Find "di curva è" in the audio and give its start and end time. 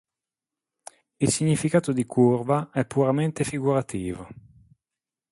1.91-2.85